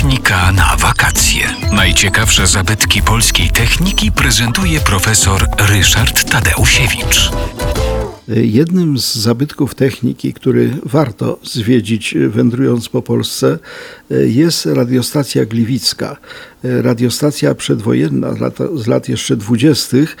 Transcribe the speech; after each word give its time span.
Technika 0.00 0.52
na 0.52 0.76
wakacje. 0.76 1.40
Najciekawsze 1.72 2.46
zabytki 2.46 3.02
polskiej 3.02 3.50
techniki 3.50 4.12
prezentuje 4.12 4.80
profesor 4.80 5.46
Ryszard 5.58 6.30
Tadeusiewicz. 6.30 7.30
Jednym 8.28 8.98
z 8.98 9.14
zabytków 9.14 9.74
techniki, 9.74 10.32
który 10.34 10.70
warto 10.82 11.38
zwiedzić 11.42 12.14
wędrując 12.28 12.88
po 12.88 13.02
Polsce, 13.02 13.58
jest 14.10 14.66
radiostacja 14.66 15.44
Gliwicka. 15.44 16.16
Radiostacja 16.62 17.54
przedwojenna 17.54 18.34
z 18.74 18.86
lat, 18.86 19.08
jeszcze 19.08 19.36
dwudziestych. 19.36 20.16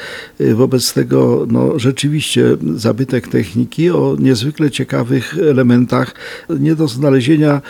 Wobec 0.54 0.92
tego 0.92 1.46
no, 1.50 1.78
rzeczywiście 1.78 2.56
zabytek 2.76 3.28
techniki 3.28 3.90
o 3.90 4.16
niezwykle 4.18 4.70
ciekawych 4.70 5.34
elementach, 5.50 6.14
nie 6.60 6.74
do 6.74 6.88
znalezienia 6.88 7.62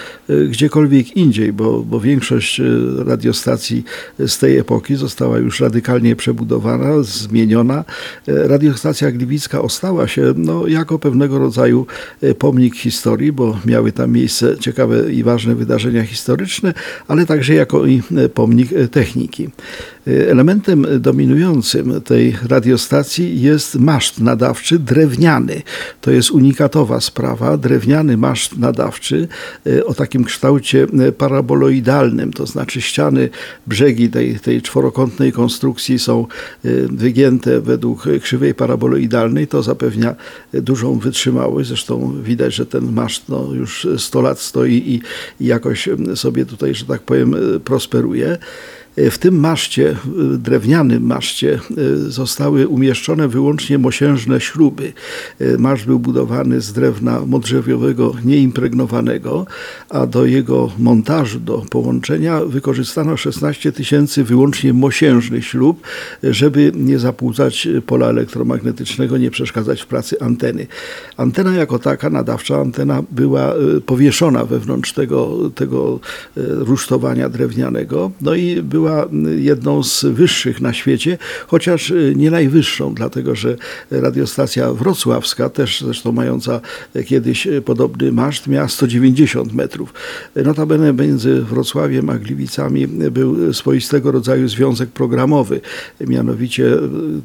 gdziekolwiek 0.49 1.17
indziej, 1.17 1.53
bo, 1.53 1.81
bo 1.81 2.01
większość 2.01 2.61
radiostacji 2.99 3.85
z 4.19 4.39
tej 4.39 4.59
epoki 4.59 4.97
została 4.97 5.39
już 5.39 5.61
radykalnie 5.61 6.17
przebudowana, 6.17 7.03
zmieniona. 7.03 7.85
Radiostacja 8.27 9.13
Gliwicka 9.13 9.63
ostała 9.63 10.09
się 10.09 10.35
no, 10.37 10.67
jako 10.67 10.99
pewnego 10.99 11.39
rodzaju 11.39 11.87
pomnik 12.39 12.77
historii, 12.77 13.33
bo 13.33 13.59
miały 13.67 13.93
tam 13.93 14.13
miejsce 14.13 14.59
ciekawe 14.59 15.13
i 15.13 15.23
ważne 15.23 15.55
wydarzenia 15.55 16.05
historyczne, 16.05 16.75
ale 17.09 17.27
także 17.27 17.55
jako 17.55 17.87
i 17.87 18.03
pomnik 18.35 18.60
e, 18.69 18.89
techniki. 18.89 19.49
Elementem 20.07 20.87
dominującym 21.01 22.01
tej 22.01 22.37
radiostacji 22.49 23.41
jest 23.41 23.75
maszt 23.75 24.21
nadawczy 24.21 24.79
drewniany. 24.79 25.63
To 26.01 26.11
jest 26.11 26.31
unikatowa 26.31 27.01
sprawa. 27.01 27.57
Drewniany 27.57 28.17
maszt 28.17 28.59
nadawczy 28.59 29.29
o 29.87 29.95
takim 29.95 30.25
kształcie 30.25 30.87
paraboloidalnym, 31.19 32.33
to 32.33 32.47
znaczy 32.47 32.81
ściany, 32.81 33.29
brzegi 33.67 34.11
tej, 34.11 34.41
tej 34.41 34.63
czworokątnej 34.63 35.33
konstrukcji 35.33 35.99
są 35.99 36.27
wygięte 36.89 37.61
według 37.61 38.05
krzywej 38.23 38.55
paraboloidalnej. 38.55 39.47
To 39.47 39.63
zapewnia 39.63 40.15
dużą 40.53 40.99
wytrzymałość. 40.99 41.69
Zresztą 41.69 42.23
widać, 42.23 42.55
że 42.55 42.67
ten 42.67 42.93
maszt 42.93 43.29
no, 43.29 43.49
już 43.55 43.87
100 43.99 44.23
lat 44.23 44.41
stoi 44.41 44.73
i, 44.87 45.01
i 45.45 45.47
jakoś 45.47 45.89
sobie 46.15 46.47
tutaj, 46.47 46.75
że 46.75 46.85
tak 46.85 47.03
powiem, 47.03 47.35
prosperuje. 47.65 48.39
W 48.97 49.19
tym 49.19 49.41
maszcie, 49.41 49.97
drewnianym 50.39 51.03
maszcie, 51.03 51.61
zostały 52.09 52.69
umieszczone 52.69 53.29
wyłącznie 53.29 53.79
mosiężne 53.79 54.41
śruby. 54.41 54.93
Maszt 55.59 55.87
był 55.87 55.99
budowany 55.99 56.61
z 56.61 56.73
drewna 56.73 57.21
modrzewiowego 57.27 58.13
nieimpregnowanego, 58.25 59.47
a 59.89 60.07
do 60.07 60.27
jego 60.27 60.71
montażu, 60.79 61.41
do 61.41 61.65
połączenia 61.71 62.41
wykorzystano 62.45 63.17
16 63.17 63.73
tysięcy 63.73 64.25
wyłącznie 64.25 64.73
mosiężnych 64.73 65.47
śrub, 65.47 65.81
żeby 66.23 66.73
nie 66.75 66.99
zapłudzać 66.99 67.69
pola 67.87 68.07
elektromagnetycznego, 68.07 69.19
nie 69.19 69.31
przeszkadzać 69.31 69.83
w 69.83 69.87
pracy 69.87 70.21
anteny. 70.21 70.67
Antena 71.17 71.55
jako 71.55 71.79
taka, 71.79 72.11
nadawcza 72.11 72.57
antena, 72.57 73.03
była 73.11 73.55
powieszona 73.87 74.45
wewnątrz 74.45 74.93
tego, 74.93 75.51
tego 75.55 76.01
rusztowania 76.37 77.29
drewnianego, 77.29 78.11
no 78.21 78.35
i 78.35 78.63
była 78.63 78.80
była 78.81 79.09
jedną 79.37 79.83
z 79.83 80.05
wyższych 80.05 80.61
na 80.61 80.73
świecie, 80.73 81.19
chociaż 81.47 81.93
nie 82.17 82.31
najwyższą, 82.31 82.95
dlatego 82.95 83.35
że 83.35 83.57
radiostacja 83.91 84.73
wrocławska, 84.73 85.49
też 85.49 85.81
zresztą 85.81 86.13
mająca 86.13 86.61
kiedyś 87.07 87.49
podobny 87.65 88.13
maszt, 88.13 88.47
miała 88.47 88.69
190 88.69 89.53
metrów. 89.53 89.95
Notabene 90.37 90.93
między 90.93 91.43
Wrocławiem 91.43 92.11
a 92.11 92.19
Gliwicami 92.19 92.87
był 92.89 93.55
swoistego 93.55 94.13
rodzaju 94.13 94.49
związek 94.49 94.91
programowy. 94.91 95.61
Mianowicie 96.01 96.77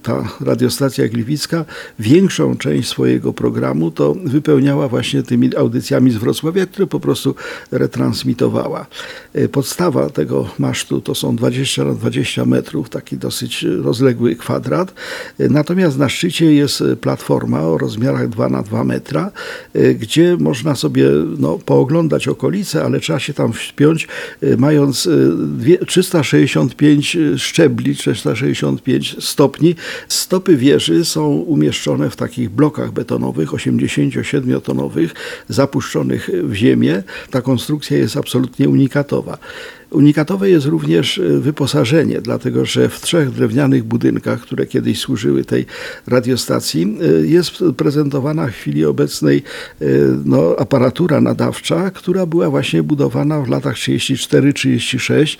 ta 0.03 0.29
radiostacja 0.41 1.07
gliwicka 1.07 1.65
większą 1.99 2.57
część 2.57 2.89
swojego 2.89 3.33
programu 3.33 3.91
to 3.91 4.15
wypełniała 4.25 4.87
właśnie 4.87 5.23
tymi 5.23 5.55
audycjami 5.55 6.11
z 6.11 6.15
Wrocławia, 6.15 6.65
które 6.65 6.87
po 6.87 6.99
prostu 6.99 7.35
retransmitowała. 7.71 8.85
Podstawa 9.51 10.09
tego 10.09 10.49
masztu 10.59 11.01
to 11.01 11.15
są 11.15 11.35
20 11.51 11.83
na 11.83 11.93
20 11.93 12.45
metrów, 12.45 12.89
taki 12.89 13.17
dosyć 13.17 13.65
rozległy 13.81 14.35
kwadrat. 14.35 14.93
Natomiast 15.39 15.97
na 15.97 16.09
szczycie 16.09 16.53
jest 16.53 16.83
platforma 17.01 17.61
o 17.61 17.77
rozmiarach 17.77 18.29
2 18.29 18.49
na 18.49 18.61
2 18.61 18.83
metra, 18.83 19.31
gdzie 19.99 20.37
można 20.39 20.75
sobie 20.75 21.09
no, 21.37 21.59
pooglądać 21.65 22.27
okolice, 22.27 22.83
ale 22.83 22.99
trzeba 22.99 23.19
się 23.19 23.33
tam 23.33 23.53
wspiąć, 23.53 24.07
mając 24.57 25.09
365 25.87 27.17
szczebli, 27.37 27.95
365 27.95 29.15
stopni. 29.19 29.75
Stopy 30.07 30.57
wieży 30.57 31.05
są 31.05 31.27
umieszczone 31.27 32.09
w 32.09 32.15
takich 32.15 32.49
blokach 32.49 32.91
betonowych, 32.91 33.49
87-tonowych, 33.49 35.09
zapuszczonych 35.49 36.29
w 36.43 36.53
ziemię. 36.53 37.03
Ta 37.31 37.41
konstrukcja 37.41 37.97
jest 37.97 38.17
absolutnie 38.17 38.69
unikatowa. 38.69 39.37
Unikatowe 39.95 40.49
jest 40.49 40.65
również 40.65 41.17
e, 41.17 41.39
wyposażenie, 41.39 42.21
dlatego 42.21 42.65
że 42.65 42.89
w 42.89 43.01
trzech 43.01 43.31
drewnianych 43.31 43.83
budynkach, 43.83 44.41
które 44.41 44.65
kiedyś 44.65 44.99
służyły 44.99 45.43
tej 45.43 45.65
radiostacji, 46.07 46.97
e, 47.01 47.25
jest 47.27 47.63
prezentowana 47.77 48.47
w 48.47 48.51
chwili 48.51 48.85
obecnej 48.85 49.43
e, 49.81 49.85
no, 50.25 50.55
aparatura 50.59 51.21
nadawcza, 51.21 51.91
która 51.91 52.25
była 52.25 52.49
właśnie 52.49 52.83
budowana 52.83 53.41
w 53.41 53.49
latach 53.49 53.75
34-36. 53.75 55.37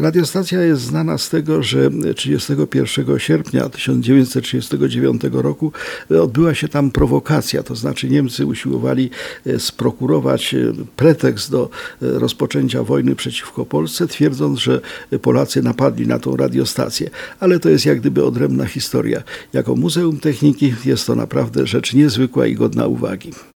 Radiostacja 0.00 0.62
jest 0.62 0.82
znana 0.82 1.18
z 1.18 1.30
tego, 1.30 1.62
że 1.62 1.90
31 2.16 3.18
sierpnia 3.18 3.68
1939 3.68 5.22
roku 5.32 5.72
odbyła 6.20 6.54
się 6.54 6.68
tam 6.68 6.90
prowokacja, 6.90 7.62
to 7.62 7.74
znaczy 7.74 8.08
Niemcy 8.08 8.46
usiłowali 8.46 9.10
sprokurować 9.58 10.54
pretekst 10.96 11.50
do 11.50 11.70
rozpoczęcia 12.00 12.82
wojny 12.82 13.16
przeciwko 13.16 13.66
Polsce, 13.76 14.06
twierdząc, 14.06 14.58
że 14.58 14.80
Polacy 15.22 15.62
napadli 15.62 16.06
na 16.06 16.18
tą 16.18 16.36
radiostację. 16.36 17.10
Ale 17.40 17.58
to 17.58 17.68
jest 17.68 17.86
jak 17.86 18.00
gdyby 18.00 18.24
odrębna 18.24 18.66
historia. 18.66 19.22
Jako 19.52 19.76
Muzeum 19.76 20.20
Techniki 20.20 20.74
jest 20.84 21.06
to 21.06 21.14
naprawdę 21.14 21.66
rzecz 21.66 21.94
niezwykła 21.94 22.46
i 22.46 22.54
godna 22.54 22.86
uwagi. 22.86 23.30